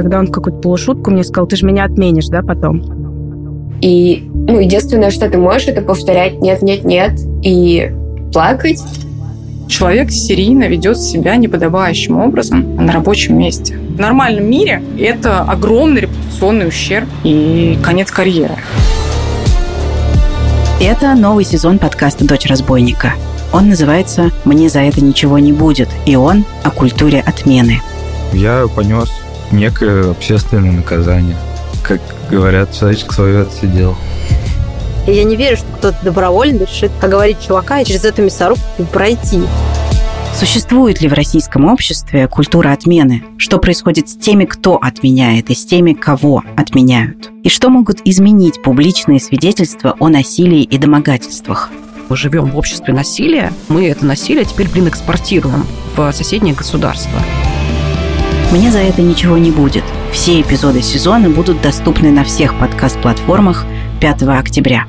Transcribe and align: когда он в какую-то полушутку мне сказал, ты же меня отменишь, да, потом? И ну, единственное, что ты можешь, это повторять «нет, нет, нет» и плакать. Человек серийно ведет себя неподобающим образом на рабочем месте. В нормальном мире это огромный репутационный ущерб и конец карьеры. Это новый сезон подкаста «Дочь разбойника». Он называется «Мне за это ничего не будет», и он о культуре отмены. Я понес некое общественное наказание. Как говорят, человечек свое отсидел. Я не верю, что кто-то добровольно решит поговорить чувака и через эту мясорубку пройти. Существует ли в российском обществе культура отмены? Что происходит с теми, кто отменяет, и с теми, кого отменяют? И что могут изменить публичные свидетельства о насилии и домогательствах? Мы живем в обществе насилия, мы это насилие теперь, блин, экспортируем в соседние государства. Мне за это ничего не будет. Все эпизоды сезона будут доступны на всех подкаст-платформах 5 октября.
когда 0.00 0.18
он 0.18 0.28
в 0.28 0.32
какую-то 0.32 0.60
полушутку 0.60 1.10
мне 1.10 1.24
сказал, 1.24 1.46
ты 1.46 1.56
же 1.56 1.66
меня 1.66 1.84
отменишь, 1.84 2.28
да, 2.28 2.40
потом? 2.40 3.76
И 3.82 4.24
ну, 4.32 4.58
единственное, 4.58 5.10
что 5.10 5.28
ты 5.28 5.36
можешь, 5.36 5.68
это 5.68 5.82
повторять 5.82 6.40
«нет, 6.40 6.62
нет, 6.62 6.84
нет» 6.84 7.20
и 7.42 7.92
плакать. 8.32 8.82
Человек 9.68 10.10
серийно 10.10 10.64
ведет 10.64 10.98
себя 10.98 11.36
неподобающим 11.36 12.18
образом 12.18 12.76
на 12.76 12.92
рабочем 12.92 13.38
месте. 13.38 13.76
В 13.76 14.00
нормальном 14.00 14.50
мире 14.50 14.82
это 14.98 15.40
огромный 15.40 16.02
репутационный 16.02 16.68
ущерб 16.68 17.08
и 17.22 17.78
конец 17.82 18.10
карьеры. 18.10 18.54
Это 20.80 21.14
новый 21.14 21.44
сезон 21.44 21.78
подкаста 21.78 22.26
«Дочь 22.26 22.46
разбойника». 22.46 23.12
Он 23.52 23.68
называется 23.68 24.30
«Мне 24.46 24.70
за 24.70 24.80
это 24.80 25.04
ничего 25.04 25.38
не 25.38 25.52
будет», 25.52 25.88
и 26.06 26.16
он 26.16 26.46
о 26.62 26.70
культуре 26.70 27.20
отмены. 27.20 27.82
Я 28.32 28.66
понес 28.74 29.10
некое 29.52 30.10
общественное 30.10 30.72
наказание. 30.72 31.36
Как 31.82 32.00
говорят, 32.30 32.72
человечек 32.74 33.12
свое 33.12 33.42
отсидел. 33.42 33.96
Я 35.06 35.24
не 35.24 35.36
верю, 35.36 35.56
что 35.56 35.66
кто-то 35.78 35.98
добровольно 36.04 36.64
решит 36.64 36.90
поговорить 37.00 37.38
чувака 37.46 37.80
и 37.80 37.84
через 37.84 38.04
эту 38.04 38.22
мясорубку 38.22 38.84
пройти. 38.92 39.40
Существует 40.34 41.00
ли 41.00 41.08
в 41.08 41.12
российском 41.12 41.64
обществе 41.66 42.28
культура 42.28 42.72
отмены? 42.72 43.24
Что 43.36 43.58
происходит 43.58 44.08
с 44.08 44.16
теми, 44.16 44.44
кто 44.44 44.76
отменяет, 44.76 45.50
и 45.50 45.54
с 45.54 45.66
теми, 45.66 45.92
кого 45.92 46.42
отменяют? 46.56 47.30
И 47.42 47.48
что 47.48 47.68
могут 47.68 48.00
изменить 48.04 48.62
публичные 48.62 49.20
свидетельства 49.20 49.96
о 49.98 50.08
насилии 50.08 50.62
и 50.62 50.78
домогательствах? 50.78 51.70
Мы 52.08 52.16
живем 52.16 52.50
в 52.50 52.58
обществе 52.58 52.94
насилия, 52.94 53.52
мы 53.68 53.88
это 53.88 54.06
насилие 54.06 54.44
теперь, 54.44 54.68
блин, 54.68 54.88
экспортируем 54.88 55.66
в 55.96 56.12
соседние 56.12 56.54
государства. 56.54 57.20
Мне 58.50 58.72
за 58.72 58.78
это 58.78 59.00
ничего 59.00 59.38
не 59.38 59.52
будет. 59.52 59.84
Все 60.12 60.40
эпизоды 60.40 60.82
сезона 60.82 61.30
будут 61.30 61.62
доступны 61.62 62.10
на 62.10 62.24
всех 62.24 62.58
подкаст-платформах 62.58 63.64
5 64.00 64.22
октября. 64.24 64.86